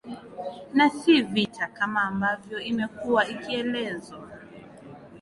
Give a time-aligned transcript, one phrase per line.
[0.73, 4.27] na si vita kama ambavyo imekuwa ikielezwa